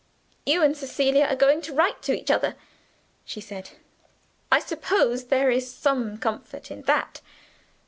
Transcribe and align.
"You 0.47 0.63
and 0.63 0.75
Cecilia 0.75 1.25
are 1.25 1.35
going 1.35 1.61
to 1.61 1.75
write 1.75 2.01
to 2.01 2.13
each 2.17 2.31
other," 2.31 2.55
she 3.23 3.39
said. 3.39 3.69
"I 4.51 4.59
suppose 4.59 5.25
there 5.25 5.51
is 5.51 5.71
some 5.71 6.17
comfort 6.17 6.71
in 6.71 6.81
that. 6.87 7.21